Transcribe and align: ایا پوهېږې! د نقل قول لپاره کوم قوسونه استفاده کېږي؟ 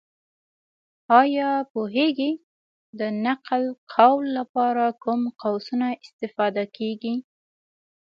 ایا 1.21 1.49
پوهېږې! 1.71 2.31
د 2.99 3.01
نقل 3.25 3.63
قول 3.93 4.25
لپاره 4.37 4.85
کوم 5.03 5.21
قوسونه 5.41 5.87
استفاده 6.05 6.63
کېږي؟ 6.77 7.15